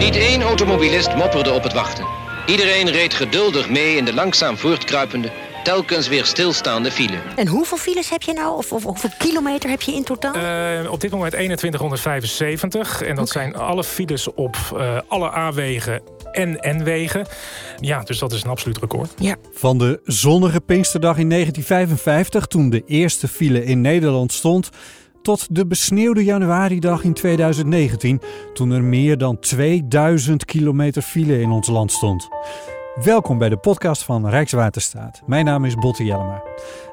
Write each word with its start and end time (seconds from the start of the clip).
Niet 0.00 0.16
één 0.16 0.42
automobilist 0.42 1.14
mopperde 1.14 1.52
op 1.52 1.62
het 1.62 1.72
wachten. 1.72 2.06
Iedereen 2.46 2.90
reed 2.90 3.14
geduldig 3.14 3.70
mee 3.70 3.96
in 3.96 4.04
de 4.04 4.14
langzaam 4.14 4.56
voortkruipende, 4.56 5.30
telkens 5.62 6.08
weer 6.08 6.24
stilstaande 6.24 6.90
file. 6.90 7.18
En 7.36 7.46
hoeveel 7.46 7.76
files 7.76 8.10
heb 8.10 8.22
je 8.22 8.32
nou? 8.32 8.56
Of, 8.56 8.72
of 8.72 8.82
hoeveel 8.82 9.10
kilometer 9.18 9.70
heb 9.70 9.82
je 9.82 9.92
in 9.92 10.04
totaal? 10.04 10.36
Uh, 10.82 10.92
op 10.92 11.00
dit 11.00 11.10
moment 11.10 11.32
2175. 11.32 13.02
En 13.02 13.14
dat 13.14 13.28
zijn 13.28 13.54
alle 13.54 13.84
files 13.84 14.34
op 14.34 14.56
uh, 14.74 14.98
alle 15.08 15.34
A-wegen 15.34 16.02
en 16.32 16.58
N-wegen. 16.60 17.26
Ja, 17.80 18.02
dus 18.02 18.18
dat 18.18 18.32
is 18.32 18.42
een 18.42 18.50
absoluut 18.50 18.78
record. 18.78 19.12
Ja. 19.18 19.36
Van 19.52 19.78
de 19.78 20.00
zonnige 20.04 20.60
Pinksterdag 20.60 21.18
in 21.18 21.28
1955, 21.28 22.46
toen 22.46 22.70
de 22.70 22.82
eerste 22.86 23.28
file 23.28 23.64
in 23.64 23.80
Nederland 23.80 24.32
stond 24.32 24.70
tot 25.22 25.54
de 25.54 25.66
besneeuwde 25.66 26.24
januaridag 26.24 27.02
in 27.02 27.12
2019, 27.12 28.20
toen 28.52 28.70
er 28.70 28.82
meer 28.82 29.18
dan 29.18 29.38
2000 29.38 30.44
kilometer 30.44 31.02
file 31.02 31.40
in 31.40 31.50
ons 31.50 31.68
land 31.68 31.92
stond. 31.92 32.28
Welkom 33.04 33.38
bij 33.38 33.48
de 33.48 33.56
podcast 33.56 34.04
van 34.04 34.28
Rijkswaterstaat. 34.28 35.22
Mijn 35.26 35.44
naam 35.44 35.64
is 35.64 35.74
Botte 35.74 36.04
Jellema. 36.04 36.42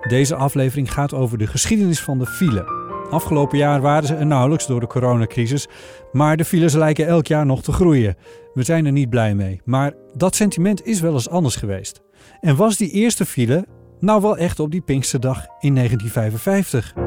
Deze 0.08 0.36
aflevering 0.36 0.94
gaat 0.94 1.14
over 1.14 1.38
de 1.38 1.48
geschiedenis 1.48 2.02
van 2.02 2.20
de 2.20 2.26
file. 2.26 2.86
Afgelopen 3.10 3.58
jaar 3.58 3.82
waren 3.82 4.08
ze 4.08 4.16
er 4.16 4.26
nauwelijks 4.26 4.68
door 4.68 4.80
de 4.80 4.88
coronacrisis, 4.88 5.68
maar 6.12 6.38
de 6.38 6.46
files 6.46 6.74
lijken 6.74 7.08
elk 7.08 7.28
jaar 7.28 7.46
nog 7.46 7.62
te 7.62 7.72
groeien. 7.72 8.16
We 8.54 8.64
zijn 8.64 8.86
er 8.86 8.92
niet 8.92 9.10
blij 9.10 9.36
mee, 9.36 9.62
maar 9.66 9.94
dat 10.14 10.36
sentiment 10.36 10.86
is 10.86 11.00
wel 11.00 11.14
eens 11.14 11.30
anders 11.30 11.56
geweest. 11.56 12.02
En 12.42 12.56
was 12.56 12.78
die 12.78 12.92
eerste 12.92 13.26
file 13.26 13.66
nou 14.00 14.22
wel 14.22 14.38
echt 14.38 14.60
op 14.60 14.72
die 14.72 14.82
Pinksterdag 14.82 15.46
in 15.60 15.76
1955? 15.76 17.07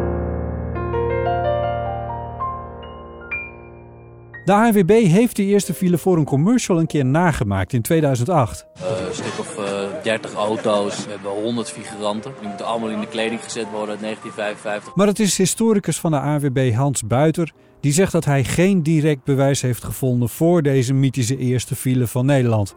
De 4.50 4.56
ANWB 4.56 4.90
heeft 4.90 5.36
die 5.36 5.46
eerste 5.46 5.74
file 5.74 5.98
voor 5.98 6.16
een 6.16 6.24
commercial 6.24 6.78
een 6.78 6.86
keer 6.86 7.04
nagemaakt 7.04 7.72
in 7.72 7.82
2008. 7.82 8.66
Uh, 8.76 9.06
een 9.06 9.14
stuk 9.14 9.38
of 9.38 9.58
uh, 9.58 10.02
30 10.02 10.34
auto's, 10.34 11.04
we 11.04 11.10
hebben 11.10 11.30
100 11.30 11.70
figuranten. 11.70 12.32
Die 12.38 12.48
moeten 12.48 12.66
allemaal 12.66 12.88
in 12.88 13.00
de 13.00 13.06
kleding 13.06 13.42
gezet 13.42 13.66
worden 13.70 13.90
uit 13.90 14.00
1955. 14.00 14.94
Maar 14.94 15.06
het 15.06 15.18
is 15.18 15.36
historicus 15.36 15.98
van 15.98 16.10
de 16.10 16.20
ANWB 16.20 16.72
Hans 16.72 17.06
Buiter 17.06 17.52
die 17.80 17.92
zegt 17.92 18.12
dat 18.12 18.24
hij 18.24 18.44
geen 18.44 18.82
direct 18.82 19.24
bewijs 19.24 19.62
heeft 19.62 19.84
gevonden 19.84 20.28
voor 20.28 20.62
deze 20.62 20.94
mythische 20.94 21.36
eerste 21.36 21.76
file 21.76 22.06
van 22.06 22.26
Nederland. 22.26 22.74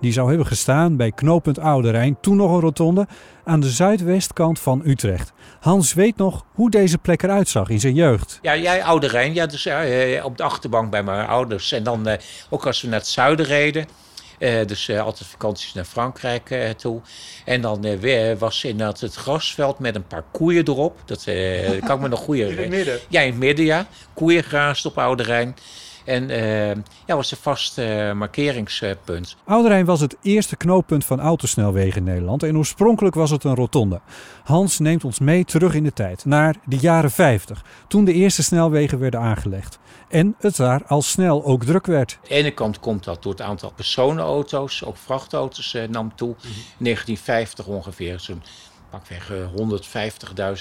Die 0.00 0.12
zou 0.12 0.28
hebben 0.28 0.46
gestaan 0.46 0.96
bij 0.96 1.10
knooppunt 1.10 1.58
Oude 1.58 1.90
Rijn, 1.90 2.16
toen 2.20 2.36
nog 2.36 2.52
een 2.52 2.60
rotonde, 2.60 3.06
aan 3.44 3.60
de 3.60 3.70
zuidwestkant 3.70 4.60
van 4.60 4.82
Utrecht. 4.84 5.32
Hans 5.60 5.94
weet 5.94 6.16
nog 6.16 6.44
hoe 6.54 6.70
deze 6.70 6.98
plek 6.98 7.22
eruit 7.22 7.48
zag 7.48 7.68
in 7.68 7.80
zijn 7.80 7.94
jeugd. 7.94 8.38
Ja, 8.42 8.56
jij 8.56 8.82
Oude 8.82 9.06
Rijn, 9.06 9.34
ja, 9.34 9.46
dus 9.46 9.66
uh, 9.66 10.24
op 10.24 10.36
de 10.36 10.42
achterbank 10.42 10.90
bij 10.90 11.02
mijn 11.02 11.26
ouders. 11.26 11.72
En 11.72 11.82
dan 11.82 12.08
uh, 12.08 12.14
ook 12.50 12.66
als 12.66 12.82
we 12.82 12.88
naar 12.88 12.98
het 12.98 13.08
zuiden 13.08 13.46
reden. 13.46 13.86
Uh, 14.38 14.66
dus 14.66 14.88
uh, 14.88 15.00
altijd 15.00 15.28
vakanties 15.28 15.72
naar 15.72 15.84
Frankrijk 15.84 16.50
uh, 16.50 16.68
toe. 16.68 17.00
En 17.44 17.60
dan 17.60 17.86
was 18.38 18.64
inderdaad 18.64 19.00
het 19.00 19.14
grasveld 19.14 19.78
met 19.78 19.94
een 19.94 20.06
paar 20.06 20.24
koeien 20.32 20.68
erop. 20.68 20.98
Dat 21.04 21.24
kan 21.84 21.96
ik 21.96 22.00
me 22.00 22.08
nog 22.08 22.20
goed 22.24 22.36
In 22.36 22.58
het 22.58 22.68
midden? 22.68 22.98
Ja, 23.08 23.20
in 23.20 23.30
het 23.30 23.38
midden, 23.38 23.64
ja. 23.64 23.86
Koeien 24.14 24.42
graast 24.42 24.86
op 24.86 24.98
Oude 24.98 25.22
Rijn. 25.22 25.56
En 26.10 26.30
uh, 26.30 26.68
ja, 27.06 27.16
was 27.16 27.30
een 27.30 27.36
vast 27.36 27.78
uh, 27.78 28.12
markeringspunt. 28.12 29.36
Ouderijn 29.44 29.84
was 29.84 30.00
het 30.00 30.16
eerste 30.22 30.56
knooppunt 30.56 31.04
van 31.04 31.20
autosnelwegen 31.20 31.96
in 31.96 32.04
Nederland 32.04 32.42
en 32.42 32.56
oorspronkelijk 32.56 33.14
was 33.14 33.30
het 33.30 33.44
een 33.44 33.54
rotonde. 33.54 34.00
Hans 34.44 34.78
neemt 34.78 35.04
ons 35.04 35.18
mee 35.18 35.44
terug 35.44 35.74
in 35.74 35.82
de 35.82 35.92
tijd, 35.92 36.24
naar 36.24 36.56
de 36.64 36.76
jaren 36.76 37.10
50, 37.10 37.64
toen 37.88 38.04
de 38.04 38.12
eerste 38.12 38.42
snelwegen 38.42 38.98
werden 38.98 39.20
aangelegd. 39.20 39.78
En 40.08 40.34
het 40.38 40.56
daar 40.56 40.82
al 40.86 41.02
snel 41.02 41.44
ook 41.44 41.64
druk 41.64 41.86
werd. 41.86 42.12
Aan 42.12 42.28
de 42.28 42.34
ene 42.34 42.50
kant 42.50 42.80
komt 42.80 43.04
dat 43.04 43.22
door 43.22 43.32
het 43.32 43.42
aantal 43.42 43.72
personenauto's, 43.76 44.84
ook 44.84 44.96
vrachtauto's 44.96 45.74
uh, 45.74 45.88
nam 45.88 46.14
toe. 46.14 46.34
In 46.42 46.84
1950 46.84 47.66
ongeveer 47.66 48.20
zo'n 48.20 48.42
pakweg 48.90 49.32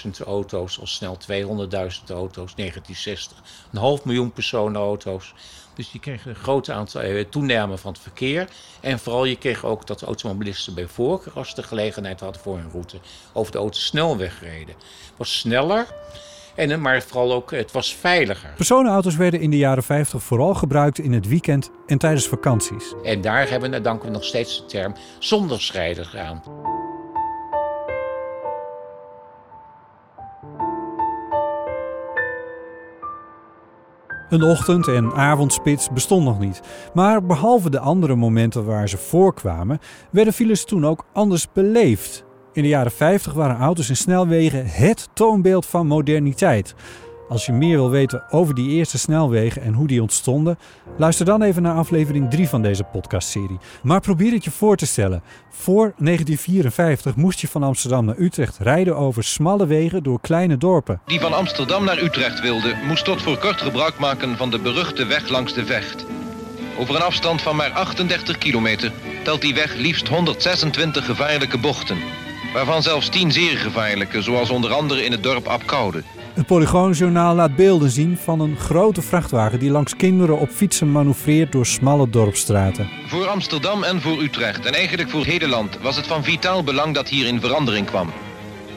150.000 0.05 0.25
auto's, 0.25 0.79
al 0.79 0.87
snel 0.87 1.17
200.000 1.17 1.27
auto's, 2.07 2.55
1960 2.55 3.37
een 3.71 3.79
half 3.79 4.05
miljoen 4.05 4.31
personenauto's. 4.31 5.33
Dus 5.73 5.91
je 5.91 5.99
kreeg 5.99 6.25
een 6.25 6.35
groot 6.35 6.69
aantal 6.69 7.01
eh, 7.01 7.25
toename 7.29 7.77
van 7.77 7.91
het 7.91 8.01
verkeer. 8.01 8.47
En 8.79 8.99
vooral 8.99 9.25
je 9.25 9.35
kreeg 9.35 9.65
ook 9.65 9.87
dat 9.87 10.01
automobilisten 10.01 10.73
bij 10.73 10.87
voorkeur, 10.87 11.33
als 11.33 11.49
ze 11.49 11.55
de 11.55 11.63
gelegenheid 11.63 12.19
hadden 12.19 12.41
voor 12.41 12.57
hun 12.57 12.69
route, 12.71 12.97
over 13.33 13.51
de 13.51 13.57
autosnelweg 13.57 14.41
reden. 14.41 14.75
Het 14.75 15.17
was 15.17 15.39
sneller. 15.39 15.87
En, 16.55 16.81
maar 16.81 17.01
vooral 17.01 17.33
ook, 17.33 17.51
het 17.51 17.71
was 17.71 17.95
veiliger. 17.95 18.49
Personenauto's 18.55 19.15
werden 19.15 19.39
in 19.39 19.49
de 19.49 19.57
jaren 19.57 19.83
50 19.83 20.23
vooral 20.23 20.53
gebruikt 20.53 20.99
in 20.99 21.13
het 21.13 21.27
weekend 21.27 21.71
en 21.87 21.97
tijdens 21.97 22.27
vakanties. 22.27 22.93
En 23.03 23.21
daar 23.21 23.49
hebben 23.49 23.71
we, 23.71 23.81
danken 23.81 24.07
we 24.07 24.13
nog 24.13 24.23
steeds 24.23 24.57
de 24.57 24.65
term 24.65 24.95
zondagsrijders 25.19 26.15
aan. 26.15 26.43
Een 34.29 34.43
ochtend- 34.43 34.87
en 34.87 35.13
avondspits 35.13 35.89
bestond 35.89 36.23
nog 36.23 36.39
niet. 36.39 36.61
Maar 36.93 37.25
behalve 37.25 37.69
de 37.69 37.79
andere 37.79 38.15
momenten 38.15 38.65
waar 38.65 38.89
ze 38.89 38.97
voorkwamen, 38.97 39.79
werden 40.11 40.33
files 40.33 40.65
toen 40.65 40.85
ook 40.85 41.05
anders 41.13 41.51
beleefd. 41.51 42.25
In 42.53 42.61
de 42.61 42.67
jaren 42.67 42.91
50 42.91 43.33
waren 43.33 43.57
auto's 43.57 43.89
en 43.89 43.97
snelwegen 43.97 44.65
het 44.65 45.09
toonbeeld 45.13 45.65
van 45.65 45.87
moderniteit. 45.87 46.75
Als 47.29 47.45
je 47.45 47.51
meer 47.51 47.77
wil 47.77 47.89
weten 47.89 48.23
over 48.29 48.55
die 48.55 48.69
eerste 48.69 48.97
snelwegen 48.97 49.61
en 49.61 49.73
hoe 49.73 49.87
die 49.87 50.01
ontstonden, 50.01 50.57
luister 50.97 51.25
dan 51.25 51.41
even 51.41 51.61
naar 51.61 51.75
aflevering 51.75 52.29
3 52.29 52.47
van 52.47 52.61
deze 52.61 52.83
podcastserie. 52.83 53.57
Maar 53.83 53.99
probeer 53.99 54.31
het 54.31 54.43
je 54.43 54.51
voor 54.51 54.75
te 54.75 54.85
stellen. 54.85 55.21
Voor 55.49 55.93
1954 55.97 57.15
moest 57.15 57.39
je 57.39 57.47
van 57.47 57.63
Amsterdam 57.63 58.05
naar 58.05 58.17
Utrecht 58.17 58.57
rijden 58.57 58.95
over 58.95 59.23
smalle 59.23 59.67
wegen 59.67 60.03
door 60.03 60.21
kleine 60.21 60.57
dorpen. 60.57 61.01
Die 61.05 61.19
van 61.19 61.33
Amsterdam 61.33 61.83
naar 61.83 62.03
Utrecht 62.03 62.41
wilde, 62.41 62.75
moest 62.87 63.05
tot 63.05 63.21
voor 63.21 63.37
kort 63.37 63.61
gebruik 63.61 63.99
maken 63.99 64.37
van 64.37 64.49
de 64.49 64.59
beruchte 64.59 65.05
weg 65.05 65.29
langs 65.29 65.53
de 65.53 65.65
Vecht. 65.65 66.05
Over 66.79 66.95
een 66.95 67.01
afstand 67.01 67.41
van 67.41 67.55
maar 67.55 67.71
38 67.71 68.37
kilometer 68.37 68.91
telt 69.23 69.41
die 69.41 69.53
weg 69.53 69.73
liefst 69.75 70.07
126 70.07 71.05
gevaarlijke 71.05 71.57
bochten. 71.57 71.97
Waarvan 72.53 72.81
zelfs 72.81 73.09
10 73.09 73.31
zeer 73.31 73.57
gevaarlijke, 73.57 74.21
zoals 74.21 74.49
onder 74.49 74.71
andere 74.71 75.03
in 75.03 75.11
het 75.11 75.23
dorp 75.23 75.47
Apkoude. 75.47 76.03
Het 76.33 76.45
Polygoonjournaal 76.45 77.35
laat 77.35 77.55
beelden 77.55 77.89
zien 77.89 78.17
van 78.17 78.39
een 78.39 78.57
grote 78.57 79.01
vrachtwagen 79.01 79.59
die 79.59 79.69
langs 79.69 79.95
kinderen 79.95 80.39
op 80.39 80.49
fietsen 80.49 80.91
manoeuvreert 80.91 81.51
door 81.51 81.65
smalle 81.65 82.09
dorpstraten. 82.09 82.89
Voor 83.07 83.27
Amsterdam 83.27 83.83
en 83.83 84.01
voor 84.01 84.21
Utrecht 84.21 84.65
en 84.65 84.73
eigenlijk 84.73 85.09
voor 85.09 85.27
Nederland 85.27 85.79
was 85.81 85.95
het 85.95 86.07
van 86.07 86.23
vitaal 86.23 86.63
belang 86.63 86.93
dat 86.93 87.09
hier 87.09 87.27
in 87.27 87.39
verandering 87.39 87.85
kwam. 87.85 88.09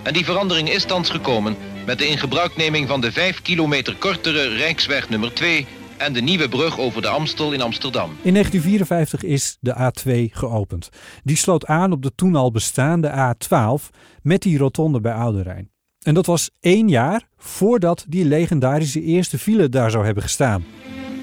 En 0.03 0.13
die 0.13 0.25
verandering 0.25 0.71
is 0.71 0.85
thans 0.85 1.11
gekomen 1.11 1.57
met 1.87 1.99
de 1.99 2.07
ingebruikneming 2.07 2.89
van 2.89 3.01
de 3.01 3.13
5 3.13 3.43
kilometer 3.43 3.97
kortere 3.97 4.49
Rijksweg 4.49 5.09
nummer 5.09 5.35
2 5.35 5.67
en 5.97 6.13
de 6.13 6.21
nieuwe 6.21 6.49
brug 6.49 6.79
over 6.79 7.03
de 7.03 7.09
Amstel 7.09 7.53
in 7.53 7.61
Amsterdam. 7.61 8.11
In 8.23 8.33
1954 8.33 9.23
is 9.23 9.57
de 9.61 9.75
A2 9.75 10.37
geopend. 10.37 10.89
Die 11.25 11.37
sloot 11.37 11.67
aan 11.67 11.93
op 11.93 12.03
de 12.03 12.15
toen 12.15 12.37
al 12.37 12.51
bestaande 12.51 13.35
A12 13.35 13.97
met 14.23 14.43
die 14.43 14.59
rotonde 14.59 15.01
bij 15.01 15.13
Oude 15.13 15.43
Rijn. 15.43 15.72
En 16.03 16.15
dat 16.15 16.27
was 16.27 16.51
één 16.61 16.89
jaar 16.89 17.23
voordat 17.39 18.05
die 18.09 18.25
legendarische 18.25 19.03
eerste 19.03 19.39
file 19.39 19.69
daar 19.69 19.91
zou 19.91 20.05
hebben 20.05 20.23
gestaan. 20.23 20.65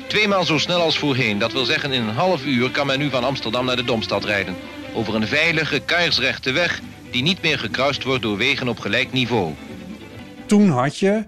Tweemaal 0.08 0.44
zo 0.44 0.58
snel 0.58 0.82
als 0.82 1.00
voorheen, 1.00 1.40
dat 1.40 1.52
wil 1.52 1.66
zeggen 1.66 1.92
in 1.92 2.02
een 2.02 2.16
half 2.16 2.46
uur 2.46 2.72
kan 2.72 2.88
men 2.88 3.00
nu 3.00 3.10
van 3.10 3.24
Amsterdam 3.24 3.66
naar 3.66 3.76
de 3.76 3.84
Domstad 3.84 4.24
rijden. 4.24 4.56
Over 4.94 5.16
een 5.16 5.28
veilige, 5.28 5.80
kaarsrechte 5.80 6.52
weg 6.52 6.82
die 7.12 7.22
niet 7.22 7.42
meer 7.42 7.60
gekruist 7.60 8.04
wordt 8.04 8.22
door 8.22 8.38
wegen 8.38 8.68
op 8.68 8.80
gelijk 8.80 9.12
niveau. 9.12 9.54
Toen 10.46 10.70
had 10.70 10.98
je, 10.98 11.26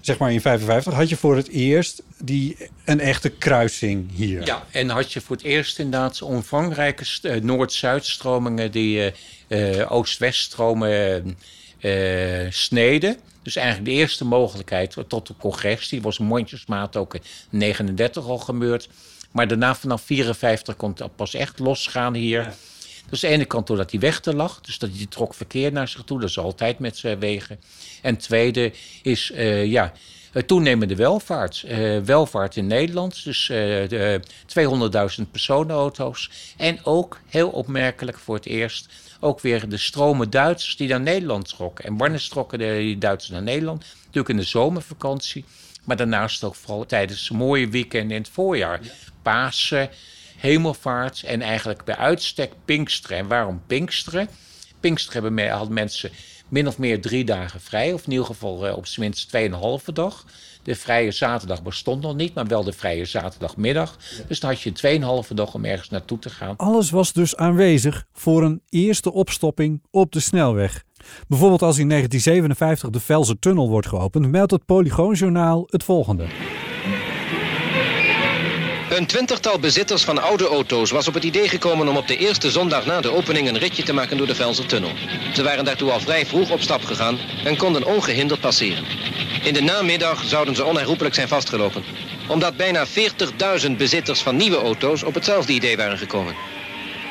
zeg 0.00 0.18
maar 0.18 0.32
in 0.32 0.40
55, 0.40 0.94
had 0.94 1.08
je 1.08 1.16
voor 1.16 1.36
het 1.36 1.48
eerst 1.48 2.02
die, 2.18 2.56
een 2.84 3.00
echte 3.00 3.28
kruising 3.28 4.10
hier. 4.14 4.44
Ja, 4.44 4.64
en 4.70 4.88
had 4.88 5.12
je 5.12 5.20
voor 5.20 5.36
het 5.36 5.44
eerst 5.44 5.78
inderdaad 5.78 6.22
omvangrijke 6.22 7.04
uh, 7.22 7.34
Noord-Zuidstromingen 7.42 8.70
die 8.70 9.12
uh, 9.48 9.78
uh, 9.78 9.92
Oost-West-stromen 9.92 11.26
uh, 11.26 11.32
sneden. 12.48 13.16
Dus 13.42 13.56
eigenlijk 13.56 13.86
de 13.86 13.96
eerste 13.96 14.24
mogelijkheid 14.24 14.96
tot 15.08 15.26
de 15.26 15.34
congres. 15.38 15.88
Die 15.88 16.02
was 16.02 16.18
mondjesmaat 16.18 16.96
ook 16.96 17.14
in 17.14 17.20
39 17.50 18.26
al 18.26 18.38
gebeurd. 18.38 18.88
Maar 19.30 19.48
daarna 19.48 19.74
vanaf 19.74 20.02
54 20.02 20.76
kon 20.76 20.94
het 20.96 21.16
pas 21.16 21.34
echt 21.34 21.58
losgaan 21.58 22.14
hier. 22.14 22.54
Dus 23.10 23.24
aan 23.24 23.30
de 23.30 23.36
ene 23.36 23.44
kant 23.44 23.66
doordat 23.66 23.90
die 23.90 24.00
weg 24.00 24.20
te 24.20 24.34
lag. 24.34 24.60
Dus 24.60 24.78
dat 24.78 24.92
die 24.92 25.08
trok 25.08 25.34
verkeer 25.34 25.72
naar 25.72 25.88
zich 25.88 26.02
toe. 26.02 26.20
Dat 26.20 26.28
is 26.28 26.38
altijd 26.38 26.78
met 26.78 26.96
zijn 26.96 27.18
wegen. 27.18 27.60
En 28.02 28.16
tweede 28.16 28.72
is, 29.02 29.30
uh, 29.30 29.66
ja, 29.66 29.92
toenemende 30.46 30.96
welvaart. 30.96 31.64
Uh, 31.66 32.00
welvaart 32.00 32.56
in 32.56 32.66
Nederland, 32.66 33.24
dus 33.24 33.48
uh, 33.48 34.18
200.000 35.20 35.30
personenauto's. 35.30 36.30
En 36.56 36.84
ook, 36.84 37.20
heel 37.26 37.48
opmerkelijk 37.48 38.18
voor 38.18 38.34
het 38.34 38.46
eerst, 38.46 38.88
ook 39.20 39.40
weer 39.40 39.68
de 39.68 39.76
stromen 39.76 40.30
Duitsers 40.30 40.76
die 40.76 40.88
naar 40.88 41.00
Nederland 41.00 41.48
trokken. 41.48 41.84
En 41.84 41.96
wanneer 41.96 42.28
trokken 42.28 42.58
de 42.58 42.96
Duitsers 42.98 43.32
naar 43.32 43.42
Nederland? 43.42 43.84
Natuurlijk 43.98 44.28
in 44.28 44.36
de 44.36 44.42
zomervakantie. 44.42 45.44
Maar 45.84 45.96
daarnaast 45.96 46.44
ook 46.44 46.54
vooral 46.54 46.86
tijdens 46.86 47.30
mooie 47.30 47.68
weekenden 47.68 48.16
in 48.16 48.22
het 48.22 48.30
voorjaar. 48.30 48.80
Ja. 48.82 48.90
Pasen, 49.22 49.90
hemelvaart 50.38 51.22
en 51.22 51.42
eigenlijk 51.42 51.84
bij 51.84 51.96
uitstek 51.96 52.52
Pinksteren. 52.64 53.18
En 53.18 53.28
waarom 53.28 53.62
Pinksteren? 53.66 54.28
Pinksteren 54.80 55.22
hebben 55.22 55.44
me- 55.44 55.50
hadden 55.50 55.74
mensen 55.74 56.10
min 56.48 56.66
of 56.66 56.78
meer 56.78 57.00
drie 57.00 57.24
dagen 57.24 57.60
vrij. 57.60 57.92
Of 57.92 58.04
in 58.04 58.10
ieder 58.10 58.26
geval 58.26 58.66
eh, 58.66 58.76
op 58.76 58.86
zijn 58.86 59.06
minst 59.06 59.28
tweeënhalve 59.28 59.92
dag. 59.92 60.24
De 60.62 60.74
vrije 60.74 61.10
zaterdag 61.10 61.62
bestond 61.62 62.02
nog 62.02 62.14
niet, 62.16 62.34
maar 62.34 62.46
wel 62.46 62.64
de 62.64 62.72
vrije 62.72 63.04
zaterdagmiddag. 63.04 63.96
Dus 64.28 64.40
dan 64.40 64.50
had 64.50 64.60
je 64.60 64.72
tweeënhalve 64.72 65.34
dag 65.34 65.54
om 65.54 65.64
ergens 65.64 65.88
naartoe 65.88 66.18
te 66.18 66.30
gaan. 66.30 66.56
Alles 66.56 66.90
was 66.90 67.12
dus 67.12 67.36
aanwezig 67.36 68.04
voor 68.12 68.42
een 68.42 68.62
eerste 68.68 69.12
opstopping 69.12 69.82
op 69.90 70.12
de 70.12 70.20
snelweg. 70.20 70.84
Bijvoorbeeld 71.28 71.62
als 71.62 71.78
in 71.78 71.88
1957 71.88 72.90
de 72.90 73.00
Velze 73.00 73.38
Tunnel 73.38 73.68
wordt 73.68 73.86
geopend, 73.86 74.30
meldt 74.30 74.50
het 74.50 74.64
Polygoonjournaal 74.64 75.64
het 75.66 75.84
volgende. 75.84 76.26
Een 78.98 79.06
twintigtal 79.06 79.58
bezitters 79.58 80.04
van 80.04 80.22
oude 80.22 80.46
auto's 80.46 80.90
was 80.90 81.08
op 81.08 81.14
het 81.14 81.24
idee 81.24 81.48
gekomen 81.48 81.88
om 81.88 81.96
op 81.96 82.08
de 82.08 82.16
eerste 82.16 82.50
zondag 82.50 82.86
na 82.86 83.00
de 83.00 83.12
opening 83.12 83.48
een 83.48 83.58
ritje 83.58 83.82
te 83.82 83.92
maken 83.92 84.16
door 84.16 84.26
de 84.26 84.34
Velsertunnel. 84.34 84.92
Ze 85.34 85.42
waren 85.42 85.64
daartoe 85.64 85.90
al 85.90 86.00
vrij 86.00 86.26
vroeg 86.26 86.50
op 86.50 86.60
stap 86.60 86.84
gegaan 86.84 87.18
en 87.44 87.56
konden 87.56 87.84
ongehinderd 87.84 88.40
passeren. 88.40 88.84
In 89.42 89.54
de 89.54 89.60
namiddag 89.60 90.24
zouden 90.24 90.54
ze 90.54 90.64
onherroepelijk 90.64 91.14
zijn 91.14 91.28
vastgelopen, 91.28 91.84
omdat 92.28 92.56
bijna 92.56 92.86
40.000 93.66 93.70
bezitters 93.76 94.20
van 94.20 94.36
nieuwe 94.36 94.56
auto's 94.56 95.02
op 95.02 95.14
hetzelfde 95.14 95.52
idee 95.52 95.76
waren 95.76 95.98
gekomen. 95.98 96.34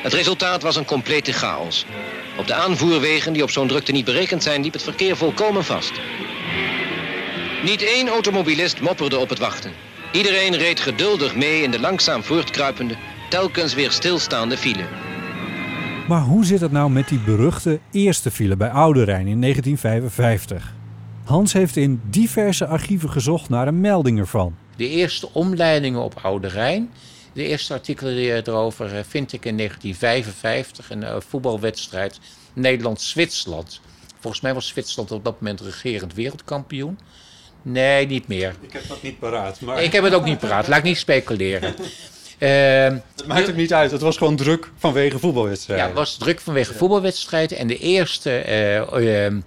Het 0.02 0.12
resultaat 0.12 0.62
was 0.62 0.76
een 0.76 0.84
complete 0.84 1.32
chaos. 1.32 1.84
Op 2.36 2.46
de 2.46 2.54
aanvoerwegen 2.54 3.32
die 3.32 3.42
op 3.42 3.50
zo'n 3.50 3.68
drukte 3.68 3.92
niet 3.92 4.04
berekend 4.04 4.42
zijn, 4.42 4.62
liep 4.62 4.72
het 4.72 4.82
verkeer 4.82 5.16
volkomen 5.16 5.64
vast. 5.64 5.92
Niet 7.62 7.82
één 7.82 8.08
automobilist 8.08 8.80
mopperde 8.80 9.18
op 9.18 9.28
het 9.28 9.38
wachten. 9.38 9.87
Iedereen 10.12 10.54
reed 10.54 10.80
geduldig 10.80 11.36
mee 11.36 11.62
in 11.62 11.70
de 11.70 11.80
langzaam 11.80 12.22
voortkruipende, 12.22 12.94
telkens 13.30 13.74
weer 13.74 13.90
stilstaande 13.90 14.56
file. 14.56 14.84
Maar 16.08 16.22
hoe 16.22 16.44
zit 16.44 16.60
het 16.60 16.72
nou 16.72 16.90
met 16.90 17.08
die 17.08 17.18
beruchte 17.18 17.80
eerste 17.90 18.30
file 18.30 18.56
bij 18.56 18.70
Oude 18.70 19.04
Rijn 19.04 19.26
in 19.26 19.40
1955? 19.40 20.74
Hans 21.24 21.52
heeft 21.52 21.76
in 21.76 22.00
diverse 22.04 22.66
archieven 22.66 23.10
gezocht 23.10 23.48
naar 23.48 23.68
een 23.68 23.80
melding 23.80 24.18
ervan. 24.18 24.56
De 24.76 24.88
eerste 24.88 25.32
omleidingen 25.32 26.02
op 26.02 26.14
Oude 26.22 26.48
Rijn. 26.48 26.90
De 27.32 27.46
eerste 27.46 27.74
artikelen 27.74 28.16
die 28.16 28.32
erover 28.32 28.96
eh, 28.96 29.04
vind 29.08 29.32
ik 29.32 29.44
in 29.44 29.56
1955. 29.56 30.90
Een 30.90 31.02
eh, 31.02 31.16
voetbalwedstrijd 31.28 32.20
Nederland-Zwitserland. 32.52 33.80
Volgens 34.20 34.42
mij 34.42 34.54
was 34.54 34.66
Zwitserland 34.66 35.10
op 35.10 35.24
dat 35.24 35.40
moment 35.40 35.60
regerend 35.60 36.14
wereldkampioen. 36.14 36.98
Nee, 37.62 38.06
niet 38.06 38.28
meer. 38.28 38.54
Ik 38.60 38.72
heb 38.72 38.88
dat 38.88 39.02
niet 39.02 39.18
paraat. 39.18 39.60
Maar 39.60 39.82
Ik 39.82 39.92
heb 39.92 40.04
het 40.04 40.14
ook 40.14 40.24
niet 40.24 40.38
paraat. 40.38 40.68
Laat 40.68 40.78
ik 40.78 40.84
niet 40.84 40.98
speculeren. 40.98 41.74
Ehm, 42.38 42.96
het 43.16 43.26
maakt 43.26 43.48
ook 43.48 43.56
niet 43.56 43.72
uit. 43.72 43.90
Het 43.90 44.00
was 44.00 44.16
gewoon 44.16 44.36
druk 44.36 44.70
vanwege 44.76 45.18
voetbalwedstrijden. 45.18 45.84
Ja, 45.84 45.90
het 45.90 46.00
was 46.00 46.16
druk 46.16 46.40
vanwege 46.40 46.74
voetbalwedstrijden. 46.74 47.58
En 47.58 47.66
de 47.66 47.78
eerste 47.78 48.30
eh, 48.30 49.24
ehm, 49.24 49.40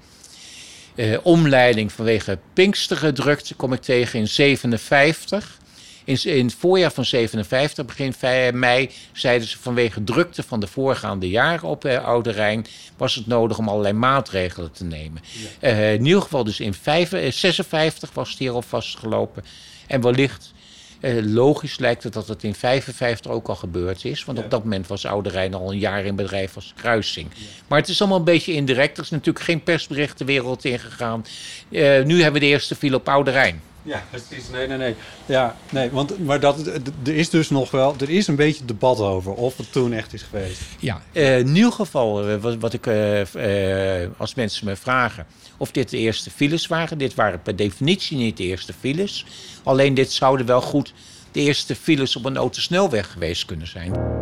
eh, 0.95 1.17
omleiding 1.23 1.91
vanwege 1.91 2.37
Pinkstergedrukte 2.53 3.55
kom 3.55 3.73
ik 3.73 3.81
tegen 3.81 4.19
in 4.19 4.27
57. 4.27 5.57
In, 6.03 6.23
in 6.23 6.45
het 6.45 6.55
voorjaar 6.55 6.91
van 6.91 7.05
57, 7.05 7.85
begin 7.85 8.13
mei, 8.53 8.89
zeiden 9.11 9.47
ze 9.47 9.57
vanwege 9.57 10.03
drukte 10.03 10.43
van 10.43 10.59
de 10.59 10.67
voorgaande 10.67 11.29
jaren 11.29 11.69
op 11.69 11.85
eh, 11.85 12.05
Oude 12.05 12.31
Rijn 12.31 12.65
was 12.97 13.15
het 13.15 13.27
nodig 13.27 13.57
om 13.57 13.69
allerlei 13.69 13.93
maatregelen 13.93 14.71
te 14.71 14.83
nemen. 14.83 15.21
Eh, 15.59 15.93
in 15.93 16.05
ieder 16.05 16.21
geval 16.21 16.43
dus 16.43 16.59
in 16.59 16.73
vijf- 16.73 17.13
eh, 17.13 17.31
56 17.31 18.09
was 18.13 18.29
het 18.29 18.39
hier 18.39 18.51
al 18.51 18.61
vastgelopen. 18.61 19.43
En 19.87 20.01
wellicht 20.01 20.53
eh, 21.01 21.13
logisch 21.23 21.79
lijkt 21.79 22.03
het 22.03 22.13
dat 22.13 22.27
het 22.27 22.43
in 22.43 22.55
55 22.55 23.31
ook 23.31 23.47
al 23.47 23.55
gebeurd 23.55 24.05
is. 24.05 24.25
Want 24.25 24.37
op 24.37 24.49
dat 24.51 24.63
moment 24.63 24.87
was 24.87 25.05
Oude 25.05 25.29
Rijn 25.29 25.53
al 25.53 25.71
een 25.71 25.79
jaar 25.79 26.05
in 26.05 26.15
bedrijf 26.15 26.55
als 26.55 26.73
kruising. 26.75 27.27
Maar 27.67 27.79
het 27.79 27.89
is 27.89 27.99
allemaal 27.99 28.19
een 28.19 28.23
beetje 28.23 28.53
indirect. 28.53 28.97
Er 28.97 29.03
is 29.03 29.09
natuurlijk 29.09 29.45
geen 29.45 29.63
persbericht 29.63 30.17
de 30.17 30.25
wereld 30.25 30.65
ingegaan. 30.65 31.25
Eh, 31.69 32.03
nu 32.03 32.21
hebben 32.21 32.41
we 32.41 32.47
de 32.47 32.53
eerste 32.53 32.75
file 32.75 32.95
op 32.95 33.09
Oude 33.09 33.31
Rijn. 33.31 33.61
Ja, 33.83 34.03
precies. 34.09 34.49
Nee, 34.49 34.67
nee, 34.67 34.77
nee. 34.77 34.95
Ja, 35.25 35.55
nee, 35.69 35.89
want 35.89 36.25
maar 36.25 36.39
dat, 36.39 36.67
er 37.03 37.15
is 37.15 37.29
dus 37.29 37.49
nog 37.49 37.71
wel, 37.71 37.95
er 37.99 38.09
is 38.09 38.27
een 38.27 38.35
beetje 38.35 38.65
debat 38.65 38.99
over 38.99 39.33
of 39.33 39.57
het 39.57 39.71
toen 39.71 39.93
echt 39.93 40.13
is 40.13 40.21
geweest. 40.21 40.61
Ja, 40.79 41.01
eh, 41.11 41.39
in 41.39 41.55
ieder 41.55 41.71
geval, 41.71 42.27
eh, 42.27 42.35
wat, 42.35 42.55
wat 42.55 42.73
ik 42.73 42.87
eh, 42.87 44.01
eh, 44.03 44.09
als 44.17 44.35
mensen 44.35 44.65
me 44.65 44.75
vragen 44.75 45.25
of 45.57 45.71
dit 45.71 45.89
de 45.89 45.97
eerste 45.97 46.29
files 46.31 46.67
waren. 46.67 46.97
Dit 46.97 47.15
waren 47.15 47.41
per 47.41 47.55
definitie 47.55 48.17
niet 48.17 48.37
de 48.37 48.43
eerste 48.43 48.73
files. 48.79 49.25
Alleen 49.63 49.93
dit 49.93 50.11
zouden 50.11 50.45
wel 50.45 50.61
goed 50.61 50.93
de 51.31 51.39
eerste 51.39 51.75
files 51.75 52.15
op 52.15 52.25
een 52.25 52.37
autosnelweg 52.37 53.11
geweest 53.11 53.45
kunnen 53.45 53.67
zijn. 53.67 54.20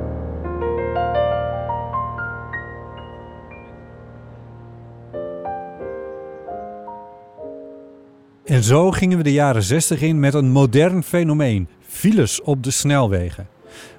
En 8.59 8.65
zo 8.65 8.91
gingen 8.91 9.17
we 9.17 9.23
de 9.23 9.31
jaren 9.31 9.63
60 9.63 10.01
in 10.01 10.19
met 10.19 10.33
een 10.33 10.51
modern 10.51 11.03
fenomeen: 11.03 11.67
files 11.88 12.41
op 12.41 12.63
de 12.63 12.71
snelwegen. 12.71 13.47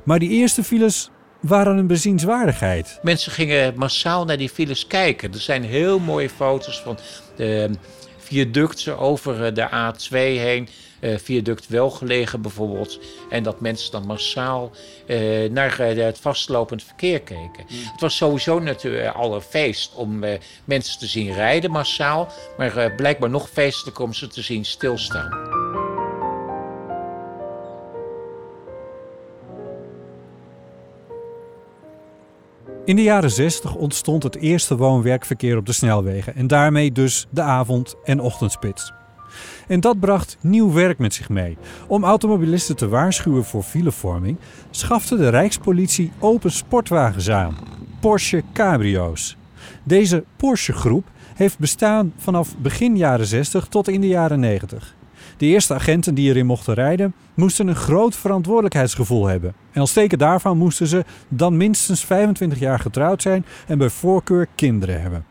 Maar 0.02 0.18
die 0.18 0.30
eerste 0.30 0.64
files 0.64 1.10
waren 1.40 1.76
een 1.76 1.86
bezienswaardigheid. 1.86 2.98
Mensen 3.02 3.32
gingen 3.32 3.74
massaal 3.76 4.24
naar 4.24 4.36
die 4.36 4.48
files 4.48 4.86
kijken. 4.86 5.32
Er 5.32 5.40
zijn 5.40 5.64
heel 5.64 5.98
mooie 5.98 6.30
foto's 6.30 6.80
van 6.80 6.98
de 7.36 7.70
viaducten 8.18 8.98
over 8.98 9.54
de 9.54 9.68
A2 9.68 10.16
heen. 10.16 10.68
Eh, 11.00 11.18
viaduct 11.18 11.68
Welgelegen 11.68 12.42
bijvoorbeeld. 12.42 12.98
En 13.30 13.42
dat 13.42 13.60
mensen 13.60 13.92
dan 13.92 14.06
massaal 14.06 14.70
eh, 15.06 15.50
naar 15.50 15.78
eh, 15.78 16.04
het 16.04 16.18
vastlopend 16.18 16.82
verkeer 16.82 17.20
keken. 17.20 17.64
Het 17.66 18.00
was 18.00 18.16
sowieso 18.16 18.58
natuurlijk 18.58 19.14
al 19.14 19.34
een 19.34 19.40
feest 19.40 19.94
om 19.94 20.24
eh, 20.24 20.38
mensen 20.64 20.98
te 20.98 21.06
zien 21.06 21.32
rijden 21.32 21.70
massaal. 21.70 22.28
Maar 22.56 22.76
eh, 22.76 22.94
blijkbaar 22.96 23.30
nog 23.30 23.48
feestelijker 23.48 24.04
om 24.04 24.12
ze 24.12 24.26
te 24.26 24.42
zien 24.42 24.64
stilstaan. 24.64 25.48
In 32.84 32.96
de 32.96 33.02
jaren 33.02 33.30
60 33.30 33.74
ontstond 33.74 34.22
het 34.22 34.36
eerste 34.36 34.76
woon-werkverkeer 34.76 35.56
op 35.56 35.66
de 35.66 35.72
snelwegen 35.72 36.34
en 36.34 36.46
daarmee 36.46 36.92
dus 36.92 37.26
de 37.30 37.42
avond- 37.42 37.94
en 38.04 38.20
ochtendspits. 38.20 38.92
En 39.68 39.80
dat 39.80 40.00
bracht 40.00 40.36
nieuw 40.40 40.72
werk 40.72 40.98
met 40.98 41.14
zich 41.14 41.28
mee. 41.28 41.56
Om 41.86 42.04
automobilisten 42.04 42.76
te 42.76 42.88
waarschuwen 42.88 43.44
voor 43.44 43.62
filevorming 43.62 44.36
schafte 44.70 45.16
de 45.16 45.28
Rijkspolitie 45.28 46.12
open 46.18 46.52
sportwagens 46.52 47.30
aan, 47.30 47.56
Porsche 48.00 48.42
Cabrio's. 48.52 49.36
Deze 49.82 50.24
Porsche-groep 50.36 51.06
heeft 51.34 51.58
bestaan 51.58 52.12
vanaf 52.16 52.56
begin 52.56 52.96
jaren 52.96 53.26
60 53.26 53.66
tot 53.66 53.88
in 53.88 54.00
de 54.00 54.08
jaren 54.08 54.40
90. 54.40 54.94
De 55.36 55.46
eerste 55.46 55.74
agenten 55.74 56.14
die 56.14 56.28
erin 56.28 56.46
mochten 56.46 56.74
rijden, 56.74 57.14
moesten 57.34 57.68
een 57.68 57.76
groot 57.76 58.16
verantwoordelijkheidsgevoel 58.16 59.26
hebben. 59.26 59.54
En 59.72 59.80
als 59.80 59.92
teken 59.92 60.18
daarvan 60.18 60.58
moesten 60.58 60.86
ze 60.86 61.04
dan 61.28 61.56
minstens 61.56 62.04
25 62.04 62.58
jaar 62.58 62.78
getrouwd 62.78 63.22
zijn 63.22 63.44
en 63.66 63.78
bij 63.78 63.88
voorkeur 63.88 64.46
kinderen 64.54 65.00
hebben. 65.00 65.24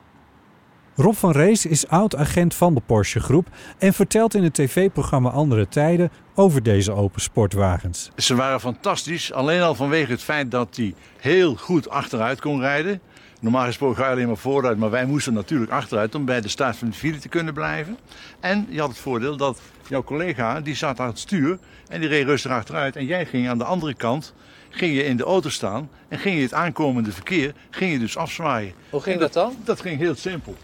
Rob 0.99 1.13
van 1.13 1.31
Rees 1.31 1.65
is 1.65 1.87
oud-agent 1.87 2.55
van 2.55 2.73
de 2.73 2.81
Porsche 2.85 3.19
Groep 3.19 3.47
en 3.77 3.93
vertelt 3.93 4.33
in 4.33 4.43
het 4.43 4.53
tv-programma 4.53 5.29
Andere 5.29 5.67
Tijden 5.67 6.11
over 6.35 6.63
deze 6.63 6.91
open 6.91 7.21
sportwagens. 7.21 8.11
Ze 8.15 8.35
waren 8.35 8.59
fantastisch, 8.59 9.33
alleen 9.33 9.61
al 9.61 9.75
vanwege 9.75 10.11
het 10.11 10.23
feit 10.23 10.51
dat 10.51 10.75
hij 10.75 10.93
heel 11.17 11.55
goed 11.55 11.89
achteruit 11.89 12.41
kon 12.41 12.59
rijden. 12.59 13.01
Normaal 13.41 13.65
gesproken 13.65 13.97
ga 13.97 14.05
je 14.05 14.11
alleen 14.11 14.27
maar 14.27 14.37
vooruit, 14.37 14.77
maar 14.77 14.89
wij 14.89 15.05
moesten 15.05 15.33
natuurlijk 15.33 15.71
achteruit 15.71 16.15
om 16.15 16.25
bij 16.25 16.41
de 16.41 16.47
start 16.47 16.77
van 16.77 16.89
de 16.89 16.95
file 16.95 17.17
te 17.17 17.29
kunnen 17.29 17.53
blijven. 17.53 17.97
En 18.39 18.67
je 18.69 18.79
had 18.79 18.89
het 18.89 18.97
voordeel 18.97 19.37
dat 19.37 19.61
jouw 19.87 20.03
collega, 20.03 20.61
die 20.61 20.75
zat 20.75 20.99
aan 20.99 21.07
het 21.07 21.19
stuur 21.19 21.59
en 21.87 21.99
die 21.99 22.09
reed 22.09 22.25
rustig 22.25 22.51
achteruit. 22.51 22.95
En 22.95 23.05
jij 23.05 23.25
ging 23.25 23.49
aan 23.49 23.57
de 23.57 23.63
andere 23.63 23.93
kant, 23.93 24.33
ging 24.69 24.95
je 24.95 25.05
in 25.05 25.17
de 25.17 25.23
auto 25.23 25.49
staan 25.49 25.89
en 26.07 26.19
ging 26.19 26.35
je 26.35 26.41
het 26.41 26.53
aankomende 26.53 27.11
verkeer, 27.11 27.53
ging 27.69 27.91
je 27.91 27.99
dus 27.99 28.17
afzwaaien. 28.17 28.73
Hoe 28.89 29.01
ging 29.01 29.19
dat 29.19 29.33
dan? 29.33 29.55
Dat 29.63 29.81
ging 29.81 29.97
heel 29.97 30.15
simpel. 30.15 30.55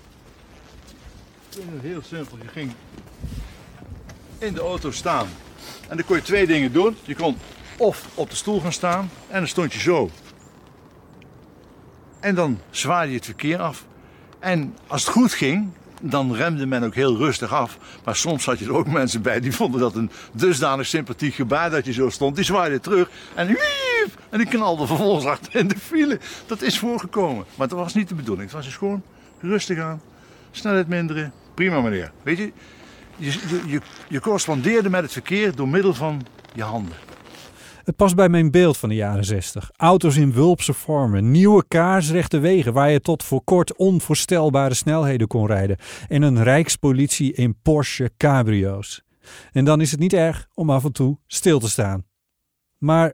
Heel 1.81 2.01
simpel, 2.01 2.37
je 2.41 2.47
ging 2.47 2.71
in 4.37 4.53
de 4.53 4.59
auto 4.59 4.91
staan. 4.91 5.27
En 5.89 5.97
dan 5.97 6.05
kon 6.05 6.15
je 6.15 6.21
twee 6.21 6.47
dingen 6.47 6.71
doen. 6.71 6.95
Je 7.03 7.15
kon 7.15 7.37
of 7.77 8.07
op 8.13 8.29
de 8.29 8.35
stoel 8.35 8.59
gaan 8.59 8.73
staan 8.73 9.09
en 9.27 9.39
dan 9.39 9.47
stond 9.47 9.73
je 9.73 9.79
zo. 9.79 10.09
En 12.19 12.35
dan 12.35 12.59
zwaaide 12.69 13.11
je 13.11 13.17
het 13.17 13.25
verkeer 13.25 13.59
af. 13.59 13.85
En 14.39 14.75
als 14.87 15.05
het 15.05 15.13
goed 15.13 15.33
ging, 15.33 15.71
dan 16.01 16.35
remde 16.35 16.65
men 16.65 16.83
ook 16.83 16.95
heel 16.95 17.17
rustig 17.17 17.53
af. 17.53 17.77
Maar 18.03 18.15
soms 18.15 18.45
had 18.45 18.59
je 18.59 18.65
er 18.65 18.75
ook 18.75 18.87
mensen 19.01 19.21
bij 19.21 19.39
die 19.39 19.55
vonden 19.55 19.79
dat 19.79 19.95
een 19.95 20.11
dusdanig 20.31 20.85
sympathiek 20.85 21.33
gebaar 21.33 21.69
dat 21.69 21.85
je 21.85 21.93
zo 21.93 22.09
stond. 22.09 22.35
Die 22.35 22.45
zwaaide 22.45 22.79
terug 22.79 23.09
en 23.35 23.47
wiep, 23.47 24.19
en 24.29 24.37
die 24.37 24.47
knalde 24.47 24.87
vervolgens 24.87 25.25
achter 25.25 25.55
in 25.55 25.67
de 25.67 25.77
file. 25.77 26.19
Dat 26.45 26.61
is 26.61 26.79
voorgekomen. 26.79 27.45
Maar 27.55 27.67
dat 27.67 27.77
was 27.77 27.93
niet 27.93 28.09
de 28.09 28.15
bedoeling. 28.15 28.45
Het 28.45 28.55
was 28.55 28.65
dus 28.65 28.75
gewoon 28.75 29.03
rustig 29.41 29.79
aan, 29.79 30.01
snelheid 30.51 30.87
minderen. 30.87 31.33
Prima 31.55 31.81
meneer. 31.81 32.11
Weet 32.23 32.37
je, 32.37 32.51
je, 33.17 33.31
je, 33.31 33.61
je, 33.67 33.81
je 34.09 34.19
correspondeerde 34.19 34.89
met 34.89 35.01
het 35.01 35.11
verkeer 35.11 35.55
door 35.55 35.67
middel 35.67 35.93
van 35.93 36.21
je 36.53 36.63
handen. 36.63 36.95
Het 37.83 37.95
past 37.95 38.15
bij 38.15 38.29
mijn 38.29 38.51
beeld 38.51 38.77
van 38.77 38.89
de 38.89 38.95
jaren 38.95 39.25
60. 39.25 39.71
Auto's 39.75 40.17
in 40.17 40.33
wulpse 40.33 40.73
vormen, 40.73 41.31
nieuwe 41.31 41.63
kaarsrechte 41.67 42.39
wegen 42.39 42.73
waar 42.73 42.91
je 42.91 42.99
tot 42.99 43.23
voor 43.23 43.43
kort 43.43 43.75
onvoorstelbare 43.75 44.73
snelheden 44.73 45.27
kon 45.27 45.47
rijden 45.47 45.77
en 46.07 46.21
een 46.21 46.43
rijkspolitie 46.43 47.33
in 47.33 47.61
Porsche 47.61 48.11
cabrio's. 48.17 49.03
En 49.51 49.65
dan 49.65 49.81
is 49.81 49.91
het 49.91 49.99
niet 49.99 50.13
erg 50.13 50.47
om 50.53 50.69
af 50.69 50.83
en 50.83 50.91
toe 50.91 51.17
stil 51.27 51.59
te 51.59 51.69
staan. 51.69 52.05
Maar 52.77 53.13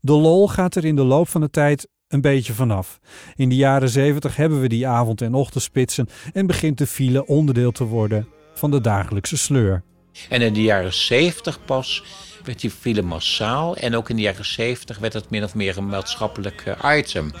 de 0.00 0.12
lol 0.12 0.48
gaat 0.48 0.74
er 0.74 0.84
in 0.84 0.96
de 0.96 1.04
loop 1.04 1.28
van 1.28 1.40
de 1.40 1.50
tijd 1.50 1.88
een 2.08 2.20
beetje 2.20 2.52
vanaf. 2.52 3.00
In 3.36 3.48
de 3.48 3.56
jaren 3.56 3.88
70 3.88 4.36
hebben 4.36 4.60
we 4.60 4.68
die 4.68 4.86
avond- 4.86 5.22
en 5.22 5.34
ochtendspitsen 5.34 6.08
en 6.32 6.46
begint 6.46 6.78
de 6.78 6.86
file 6.86 7.26
onderdeel 7.26 7.72
te 7.72 7.84
worden 7.84 8.28
van 8.54 8.70
de 8.70 8.80
dagelijkse 8.80 9.36
sleur. 9.36 9.82
En 10.28 10.42
in 10.42 10.52
de 10.52 10.62
jaren 10.62 10.94
70 10.94 11.64
pas 11.64 12.04
werd 12.44 12.60
die 12.60 12.70
file 12.70 13.02
massaal. 13.02 13.76
En 13.76 13.96
ook 13.96 14.10
in 14.10 14.16
de 14.16 14.22
jaren 14.22 14.44
70 14.44 14.98
werd 14.98 15.12
het 15.12 15.30
min 15.30 15.44
of 15.44 15.54
meer 15.54 15.76
een 15.76 15.88
maatschappelijk 15.88 16.62
eh, 16.66 16.98
item. 16.98 17.32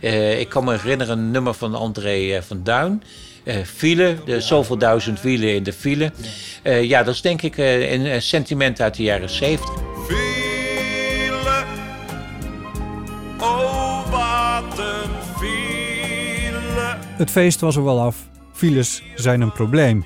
Uh, 0.00 0.40
ik 0.40 0.48
kan 0.48 0.64
me 0.64 0.72
herinneren 0.72 1.18
een 1.18 1.30
nummer 1.30 1.54
van 1.54 1.74
André 1.74 2.16
uh, 2.16 2.40
van 2.40 2.62
Duin. 2.62 3.02
Uh, 3.44 3.56
file, 3.64 4.16
de 4.24 4.40
zoveel 4.40 4.78
duizend 4.78 5.20
wielen 5.20 5.54
in 5.54 5.62
de 5.62 5.72
file. 5.72 6.12
ja, 6.62 7.02
dat 7.02 7.14
is 7.14 7.20
denk 7.20 7.42
ik 7.42 7.56
een 7.56 8.22
sentiment 8.22 8.80
uit 8.80 8.96
de 8.96 9.02
jaren 9.02 9.30
70. 9.30 9.68
File, 10.06 11.64
oh 13.38 13.73
Het 17.16 17.30
feest 17.30 17.60
was 17.60 17.76
er 17.76 17.84
wel 17.84 18.00
af. 18.00 18.28
Files 18.52 19.02
zijn 19.14 19.40
een 19.40 19.52
probleem. 19.52 20.04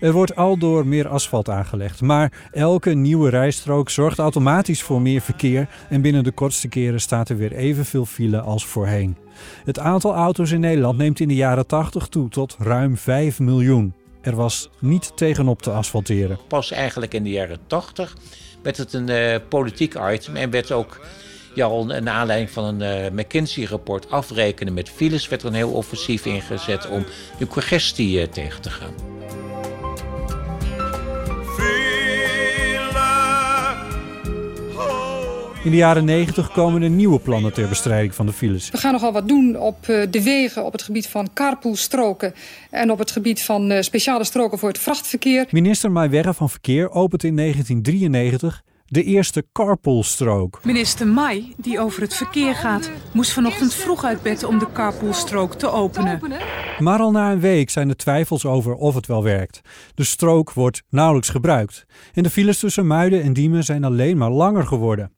Er 0.00 0.12
wordt 0.12 0.36
aldoor 0.36 0.86
meer 0.86 1.08
asfalt 1.08 1.48
aangelegd, 1.48 2.00
maar 2.00 2.48
elke 2.52 2.90
nieuwe 2.90 3.30
rijstrook 3.30 3.90
zorgt 3.90 4.18
automatisch 4.18 4.82
voor 4.82 5.00
meer 5.00 5.20
verkeer 5.20 5.68
en 5.88 6.02
binnen 6.02 6.24
de 6.24 6.32
kortste 6.32 6.68
keren 6.68 7.00
staat 7.00 7.28
er 7.28 7.36
weer 7.36 7.52
evenveel 7.52 8.04
file 8.04 8.40
als 8.40 8.66
voorheen. 8.66 9.16
Het 9.64 9.78
aantal 9.78 10.14
auto's 10.14 10.50
in 10.50 10.60
Nederland 10.60 10.98
neemt 10.98 11.20
in 11.20 11.28
de 11.28 11.34
jaren 11.34 11.66
80 11.66 12.06
toe 12.06 12.28
tot 12.28 12.56
ruim 12.58 12.96
5 12.96 13.38
miljoen. 13.38 13.94
Er 14.20 14.36
was 14.36 14.70
niet 14.78 15.12
tegenop 15.16 15.62
te 15.62 15.70
asfalteren. 15.70 16.38
Pas 16.48 16.70
eigenlijk 16.70 17.14
in 17.14 17.22
de 17.22 17.30
jaren 17.30 17.58
80 17.66 18.16
werd 18.62 18.76
het 18.76 18.92
een 18.92 19.08
uh, 19.08 19.36
politiek 19.48 19.94
item 19.94 20.36
en 20.36 20.50
werd 20.50 20.72
ook 20.72 21.00
ja, 21.54 21.82
naar 21.82 22.14
aanleiding 22.14 22.50
van 22.50 22.64
een 22.64 23.04
uh, 23.04 23.10
McKinsey-rapport 23.10 24.10
afrekenen 24.10 24.74
met 24.74 24.90
files, 24.90 25.28
werd 25.28 25.42
er 25.42 25.48
een 25.48 25.54
heel 25.54 25.72
offensief 25.72 26.26
ingezet 26.26 26.88
om 26.88 27.04
de 27.38 27.46
congestie 27.46 28.20
uh, 28.20 28.26
tegen 28.26 28.60
te 28.60 28.70
gaan. 28.70 29.14
In 35.64 35.70
de 35.70 35.76
jaren 35.76 36.04
90 36.04 36.52
komen 36.52 36.82
er 36.82 36.90
nieuwe 36.90 37.18
plannen 37.18 37.52
ter 37.52 37.68
bestrijding 37.68 38.14
van 38.14 38.26
de 38.26 38.32
files. 38.32 38.70
We 38.70 38.78
gaan 38.78 38.92
nogal 38.92 39.12
wat 39.12 39.28
doen 39.28 39.58
op 39.58 39.88
eh, 39.88 40.02
de 40.10 40.22
wegen, 40.22 40.64
op 40.64 40.72
het 40.72 40.82
gebied 40.82 41.08
van 41.08 41.28
carpoolstroken... 41.34 42.34
en 42.70 42.90
op 42.90 42.98
het 42.98 43.10
gebied 43.10 43.42
van 43.42 43.70
eh, 43.70 43.82
speciale 43.82 44.24
stroken 44.24 44.58
voor 44.58 44.68
het 44.68 44.78
vrachtverkeer. 44.78 45.46
Minister 45.50 45.92
Maiwerre 45.92 46.34
van 46.34 46.50
Verkeer 46.50 46.90
opent 46.90 47.24
in 47.24 47.36
1993 47.36 48.62
de 48.84 49.02
eerste 49.02 49.46
carpoolstrook. 49.52 50.60
Minister 50.64 51.06
Mai, 51.06 51.54
die 51.56 51.80
over 51.80 52.02
het 52.02 52.14
verkeer 52.14 52.54
gaat, 52.54 52.90
moest 53.12 53.32
vanochtend 53.32 53.74
vroeg 53.74 54.04
uit 54.04 54.22
bed 54.22 54.44
om 54.44 54.58
de 54.58 54.72
carpoolstrook 54.72 55.54
te 55.54 55.70
openen. 55.70 56.20
Maar 56.78 56.98
al 56.98 57.10
na 57.10 57.32
een 57.32 57.40
week 57.40 57.70
zijn 57.70 57.88
er 57.88 57.96
twijfels 57.96 58.46
over 58.46 58.74
of 58.74 58.94
het 58.94 59.06
wel 59.06 59.22
werkt. 59.22 59.60
De 59.94 60.04
strook 60.04 60.52
wordt 60.52 60.82
nauwelijks 60.90 61.28
gebruikt. 61.28 61.84
En 62.12 62.22
de 62.22 62.30
files 62.30 62.58
tussen 62.58 62.86
Muiden 62.86 63.22
en 63.22 63.32
Diemen 63.32 63.64
zijn 63.64 63.84
alleen 63.84 64.16
maar 64.16 64.30
langer 64.30 64.66
geworden. 64.66 65.12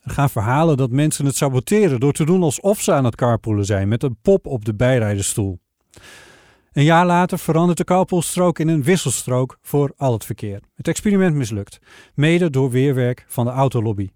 Er 0.00 0.10
gaan 0.10 0.30
verhalen 0.30 0.76
dat 0.76 0.90
mensen 0.90 1.26
het 1.26 1.36
saboteren 1.36 2.00
door 2.00 2.12
te 2.12 2.24
doen 2.24 2.42
alsof 2.42 2.80
ze 2.80 2.92
aan 2.92 3.04
het 3.04 3.16
carpoolen 3.16 3.64
zijn 3.64 3.88
met 3.88 4.02
een 4.02 4.18
pop 4.22 4.46
op 4.46 4.64
de 4.64 4.74
bijrijderstoel. 4.74 5.58
Een 6.76 6.84
jaar 6.84 7.06
later 7.06 7.38
verandert 7.38 7.78
de 7.78 7.84
carpoolstrook 7.84 8.58
in 8.58 8.68
een 8.68 8.82
wisselstrook 8.82 9.58
voor 9.62 9.92
al 9.96 10.12
het 10.12 10.24
verkeer. 10.24 10.60
Het 10.74 10.88
experiment 10.88 11.34
mislukt, 11.34 11.78
mede 12.14 12.50
door 12.50 12.70
weerwerk 12.70 13.24
van 13.28 13.44
de 13.44 13.50
autolobby. 13.50 14.10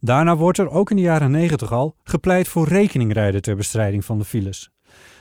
Daarna 0.00 0.36
wordt 0.36 0.58
er 0.58 0.70
ook 0.70 0.90
in 0.90 0.96
de 0.96 1.02
jaren 1.02 1.30
90 1.30 1.72
al 1.72 1.96
gepleit 2.04 2.48
voor 2.48 2.68
rekeningrijden 2.68 3.42
ter 3.42 3.56
bestrijding 3.56 4.04
van 4.04 4.18
de 4.18 4.24
files. 4.24 4.70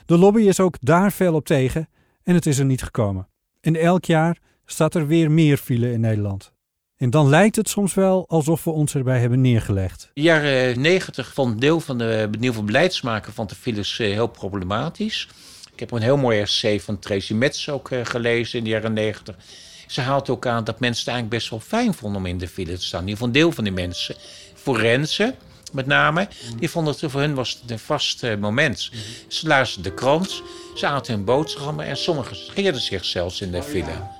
De 0.06 0.18
lobby 0.18 0.42
is 0.42 0.60
ook 0.60 0.76
daar 0.82 1.12
fel 1.12 1.34
op 1.34 1.46
tegen 1.46 1.90
en 2.24 2.34
het 2.34 2.46
is 2.46 2.60
er 2.60 2.66
niet 2.66 2.84
gekomen. 2.84 3.28
En 3.62 3.76
elk 3.76 4.06
jaar 4.06 4.38
staat 4.66 4.96
er 4.96 5.08
weer 5.08 5.32
meer 5.32 5.58
file 5.58 5.92
in 5.92 6.00
Nederland. 6.00 6.54
En 6.96 7.10
dan 7.10 7.30
lijkt 7.30 7.56
het 7.56 7.70
soms 7.70 7.94
wel 7.94 8.28
alsof 8.28 8.64
we 8.64 8.70
ons 8.70 8.96
erbij 8.96 9.20
hebben 9.20 9.42
neergelegd. 9.42 10.12
De 10.14 10.22
jaren 10.22 10.82
90 10.82 11.34
vond 11.34 11.62
deel 11.62 11.80
van 11.80 11.98
de 11.98 12.30
nieuwe 12.40 12.56
van 12.56 12.66
beleidsmaker 12.66 13.34
van 13.34 13.48
de 13.48 13.56
files 13.56 13.98
heel 13.98 14.28
problematisch. 14.28 15.28
Ik 15.80 15.90
heb 15.90 16.00
een 16.00 16.06
heel 16.06 16.18
mooi 16.18 16.40
essay 16.40 16.80
van 16.80 17.00
Tracy 17.00 17.34
Metz 17.34 17.70
ook 17.70 17.90
uh, 17.90 18.06
gelezen 18.06 18.58
in 18.58 18.64
de 18.64 18.70
jaren 18.70 18.94
90. 18.94 19.36
Ze 19.88 20.02
haalt 20.02 20.30
ook 20.30 20.46
aan 20.46 20.64
dat 20.64 20.80
mensen 20.80 21.00
het 21.00 21.14
eigenlijk 21.14 21.40
best 21.40 21.50
wel 21.50 21.60
fijn 21.60 21.94
vonden 21.94 22.20
om 22.20 22.26
in 22.26 22.38
de 22.38 22.48
file 22.48 22.78
te 22.78 22.84
staan. 22.84 23.08
In 23.08 23.18
een 23.20 23.32
deel 23.32 23.52
van 23.52 23.64
die 23.64 23.74
mensen. 23.74 24.16
Forensen 24.54 25.36
met 25.72 25.86
name, 25.86 26.28
die 26.58 26.70
vonden 26.70 26.96
het 27.00 27.12
voor 27.12 27.22
hun 27.22 27.34
was 27.34 27.64
een 27.68 27.80
vast 27.80 28.24
uh, 28.24 28.36
moment. 28.36 28.92
Ze 29.28 29.48
luisterden 29.48 29.92
de 29.92 29.98
krant, 29.98 30.42
ze 30.76 30.88
aten 30.88 31.14
hun 31.14 31.24
boterhammen 31.24 31.86
en 31.86 31.98
sommigen 31.98 32.36
scheerden 32.36 32.82
zich 32.82 33.06
zelfs 33.06 33.42
in 33.42 33.52
de 33.52 33.64
file. 33.64 34.18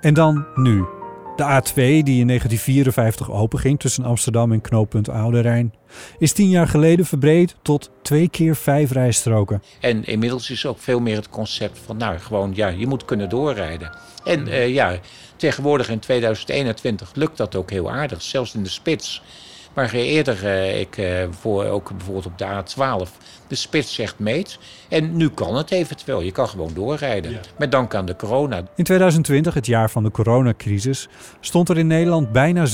En 0.00 0.14
dan 0.14 0.46
nu. 0.54 0.99
De 1.40 1.46
A2, 1.46 1.74
die 1.74 2.20
in 2.20 2.26
1954 2.26 3.30
openging 3.30 3.80
tussen 3.80 4.04
Amsterdam 4.04 4.52
en 4.52 4.60
knooppunt 4.60 5.08
Oude 5.08 5.40
Rijn, 5.40 5.74
is 6.18 6.32
tien 6.32 6.48
jaar 6.48 6.68
geleden 6.68 7.06
verbreed 7.06 7.54
tot 7.62 7.90
twee 8.02 8.28
keer 8.28 8.56
vijf 8.56 8.90
rijstroken. 8.90 9.62
En 9.80 10.04
inmiddels 10.04 10.50
is 10.50 10.66
ook 10.66 10.78
veel 10.78 11.00
meer 11.00 11.16
het 11.16 11.28
concept 11.28 11.78
van, 11.84 11.96
nou, 11.96 12.18
gewoon, 12.18 12.52
ja, 12.54 12.68
je 12.68 12.86
moet 12.86 13.04
kunnen 13.04 13.28
doorrijden. 13.28 13.96
En 14.24 14.48
uh, 14.48 14.68
ja, 14.68 14.98
tegenwoordig 15.36 15.88
in 15.88 15.98
2021 15.98 17.10
lukt 17.14 17.36
dat 17.36 17.54
ook 17.54 17.70
heel 17.70 17.90
aardig, 17.90 18.22
zelfs 18.22 18.54
in 18.54 18.62
de 18.62 18.68
spits. 18.68 19.22
Waar 19.72 19.92
eerder 19.92 20.44
uh, 20.44 20.80
ik 20.80 20.96
uh, 20.98 21.06
voor, 21.30 21.64
ook 21.64 21.90
bijvoorbeeld 21.96 22.26
op 22.26 22.38
de 22.38 22.44
A12 22.44 23.10
de 23.46 23.54
spits 23.54 23.94
zegt 23.94 24.18
meet. 24.18 24.58
En 24.88 25.16
nu 25.16 25.28
kan 25.28 25.56
het 25.56 25.70
eventueel. 25.70 26.20
Je 26.20 26.32
kan 26.32 26.48
gewoon 26.48 26.70
doorrijden. 26.74 27.30
Ja. 27.30 27.40
Met 27.58 27.72
dank 27.72 27.94
aan 27.94 28.06
de 28.06 28.16
corona. 28.16 28.62
In 28.76 28.84
2020, 28.84 29.54
het 29.54 29.66
jaar 29.66 29.90
van 29.90 30.02
de 30.02 30.10
coronacrisis, 30.10 31.08
stond 31.40 31.68
er 31.68 31.78
in 31.78 31.86
Nederland 31.86 32.32
bijna 32.32 32.66
70% 32.66 32.70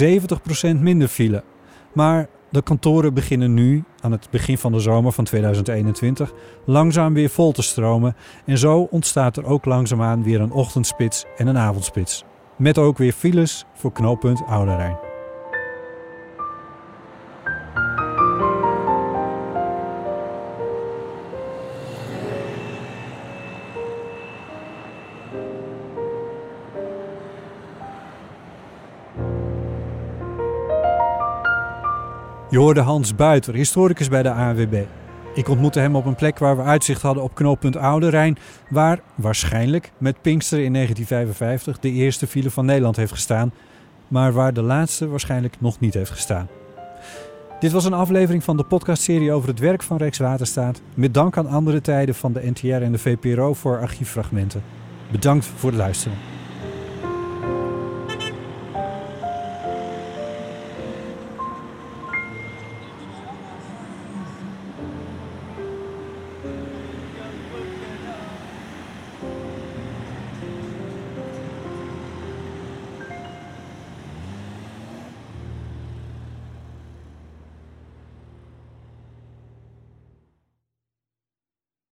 minder 0.81 1.09
file. 1.09 1.43
Maar 1.93 2.29
de 2.51 2.63
kantoren 2.63 3.15
beginnen 3.15 3.55
nu, 3.55 3.85
aan 4.01 4.13
het 4.13 4.31
begin 4.31 4.59
van 4.59 4.73
de 4.73 4.81
zomer 4.81 5.13
van 5.13 5.25
2021, 5.25 6.33
langzaam 6.65 7.15
weer 7.15 7.31
vol 7.31 7.53
te 7.53 7.63
stromen. 7.63 8.17
En 8.47 8.59
zo 8.59 8.89
ontstaat 8.91 9.37
er 9.37 9.47
ook 9.47 9.65
langzaamaan 9.65 10.23
weer 10.23 10.41
een 10.41 10.53
ochtendspits 10.53 11.25
en 11.37 11.47
een 11.47 11.59
avondspits. 11.59 12.25
Met 12.57 12.79
ook 12.79 12.99
weer 12.99 13.13
files 13.13 13.65
voor 13.75 13.93
knooppunt 13.93 14.43
Oude 14.47 14.77
Rijn. 14.77 15.06
Je 32.51 32.59
hoorde 32.59 32.81
Hans 32.81 33.15
Buiter, 33.15 33.55
historicus 33.55 34.09
bij 34.09 34.23
de 34.23 34.33
ANWB. 34.33 34.83
Ik 35.35 35.49
ontmoette 35.49 35.81
hem 35.81 35.97
op 35.97 36.05
een 36.05 36.15
plek 36.15 36.39
waar 36.39 36.57
we 36.57 36.63
uitzicht 36.63 37.03
hadden 37.03 37.23
op 37.23 37.35
knooppunt 37.35 37.77
Oude 37.77 38.09
Rijn, 38.09 38.39
waar 38.69 39.01
waarschijnlijk 39.15 39.93
met 39.99 40.23
Pinkster 40.23 40.59
in 40.59 40.73
1955 40.73 41.79
de 41.79 41.91
eerste 41.91 42.27
file 42.27 42.51
van 42.51 42.65
Nederland 42.65 42.97
heeft 42.97 43.13
gestaan, 43.13 43.53
maar 44.09 44.33
waar 44.33 44.53
de 44.53 44.63
laatste 44.63 45.09
waarschijnlijk 45.09 45.61
nog 45.61 45.81
niet 45.81 45.95
heeft 45.95 46.11
gestaan. 46.11 46.49
Dit 47.61 47.73
was 47.73 47.85
een 47.85 47.93
aflevering 47.93 48.45
van 48.45 48.57
de 48.57 48.65
podcastserie 48.65 49.33
over 49.33 49.49
het 49.49 49.59
werk 49.59 49.83
van 49.83 49.97
Rijkswaterstaat, 49.97 50.83
met 50.95 51.15
dank 51.15 51.37
aan 51.37 51.47
andere 51.47 51.81
tijden 51.81 52.15
van 52.15 52.33
de 52.33 52.51
NTR 52.51 52.67
en 52.67 52.93
de 52.93 52.99
VPRO 52.99 53.55
voor 53.55 53.81
archieffragmenten. 53.81 54.63
Bedankt 55.11 55.45
voor 55.45 55.71
het 55.71 55.79
luisteren. 55.79 56.36